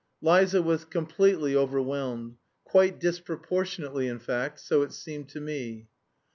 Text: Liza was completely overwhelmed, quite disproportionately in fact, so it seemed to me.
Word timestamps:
Liza 0.23 0.63
was 0.63 0.83
completely 0.83 1.55
overwhelmed, 1.55 2.37
quite 2.63 2.99
disproportionately 2.99 4.07
in 4.07 4.17
fact, 4.17 4.59
so 4.59 4.81
it 4.81 4.93
seemed 4.93 5.29
to 5.29 5.39
me. 5.39 5.89